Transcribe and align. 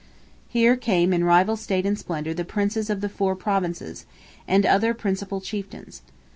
Here 0.47 0.75
came 0.75 1.13
in 1.13 1.25
rival 1.25 1.55
state 1.55 1.85
and 1.85 1.95
splendour 1.95 2.33
the 2.33 2.43
Princes 2.43 2.89
of 2.89 3.01
the 3.01 3.07
four 3.07 3.35
Provinces, 3.35 4.07
and 4.47 4.65
other 4.65 4.95
principal 4.95 5.39
chieftains. 5.41 6.01